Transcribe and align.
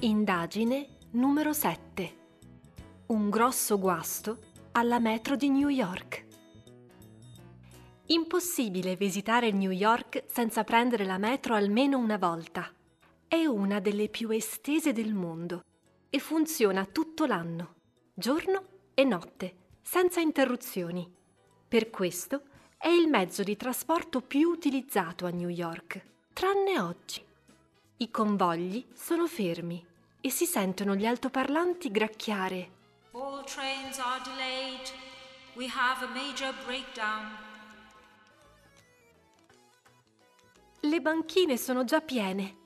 Indagine 0.00 0.98
numero 1.12 1.52
7. 1.52 2.16
Un 3.06 3.30
grosso 3.30 3.78
guasto 3.78 4.38
alla 4.72 4.98
metro 4.98 5.36
di 5.36 5.48
New 5.48 5.68
York. 5.68 6.26
Impossibile 8.06 8.96
visitare 8.96 9.52
New 9.52 9.70
York 9.70 10.24
senza 10.26 10.62
prendere 10.64 11.04
la 11.04 11.16
metro 11.16 11.54
almeno 11.54 11.96
una 11.96 12.18
volta. 12.18 12.70
È 13.26 13.46
una 13.46 13.80
delle 13.80 14.08
più 14.08 14.28
estese 14.30 14.92
del 14.92 15.14
mondo 15.14 15.62
e 16.10 16.18
funziona 16.18 16.84
tutto 16.84 17.24
l'anno, 17.24 17.74
giorno 18.12 18.64
e 18.94 19.04
notte, 19.04 19.54
senza 19.80 20.20
interruzioni. 20.20 21.10
Per 21.66 21.88
questo 21.88 22.42
è 22.76 22.88
il 22.88 23.08
mezzo 23.08 23.42
di 23.42 23.56
trasporto 23.56 24.20
più 24.20 24.50
utilizzato 24.50 25.24
a 25.24 25.30
New 25.30 25.48
York, 25.48 26.02
tranne 26.34 26.80
oggi. 26.80 27.24
I 27.96 28.10
convogli 28.10 28.84
sono 28.92 29.28
fermi 29.28 29.84
e 30.20 30.28
si 30.28 30.46
sentono 30.46 30.96
gli 30.96 31.06
altoparlanti 31.06 31.92
gracchiare. 31.92 32.70
All 33.12 33.44
trains 33.44 33.98
are 33.98 34.20
delayed. 34.24 34.92
We 35.54 35.68
have 35.72 36.04
a 36.04 36.08
major 36.08 36.52
breakdown. 36.64 37.30
Le 40.80 41.00
banchine 41.00 41.56
sono 41.56 41.84
già 41.84 42.00
piene. 42.00 42.56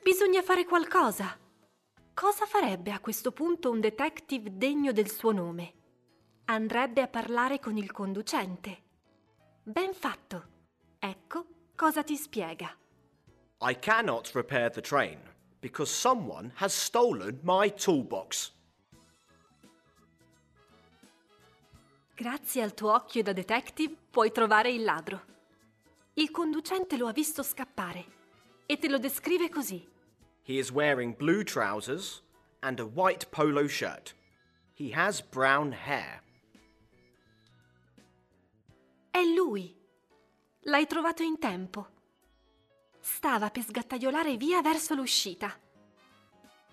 Bisogna 0.00 0.42
fare 0.42 0.64
qualcosa. 0.64 1.36
Cosa 2.14 2.46
farebbe 2.46 2.92
a 2.92 3.00
questo 3.00 3.32
punto 3.32 3.72
un 3.72 3.80
detective 3.80 4.56
degno 4.56 4.92
del 4.92 5.10
suo 5.10 5.32
nome? 5.32 5.72
Andrebbe 6.44 7.02
a 7.02 7.08
parlare 7.08 7.58
con 7.58 7.76
il 7.76 7.90
conducente. 7.90 8.82
Ben 9.64 9.92
fatto. 9.92 10.46
Ecco 11.00 11.46
cosa 11.74 12.04
ti 12.04 12.16
spiega. 12.16 12.74
I 13.60 13.74
cannot 13.74 14.34
repair 14.34 14.70
the 14.70 14.80
train 14.80 15.18
because 15.60 15.90
someone 15.90 16.52
has 16.56 16.72
stolen 16.72 17.40
my 17.42 17.68
toolbox. 17.68 18.52
Grazie 22.14 22.62
al 22.62 22.74
tuo 22.74 22.92
occhio 22.92 23.22
da 23.22 23.32
detective 23.32 23.96
puoi 24.10 24.30
trovare 24.30 24.70
il 24.70 24.84
ladro. 24.84 25.22
Il 26.14 26.30
conducente 26.30 26.96
lo 26.96 27.08
ha 27.08 27.12
visto 27.12 27.42
scappare 27.42 28.04
e 28.66 28.78
te 28.78 28.88
lo 28.88 28.98
descrive 28.98 29.48
così. 29.48 29.86
He 30.42 30.58
is 30.58 30.70
wearing 30.70 31.16
blue 31.16 31.42
trousers 31.42 32.22
and 32.60 32.78
a 32.78 32.84
white 32.84 33.26
polo 33.30 33.66
shirt. 33.66 34.14
He 34.74 34.92
has 34.92 35.20
brown 35.20 35.72
hair. 35.72 36.22
È 39.10 39.22
lui. 39.24 39.76
L'hai 40.62 40.86
trovato 40.86 41.24
in 41.24 41.38
tempo. 41.38 41.97
Stava 43.10 43.50
per 43.50 43.64
sgattaiolare 43.64 44.36
via 44.36 44.60
verso 44.60 44.94
l'uscita. 44.94 45.52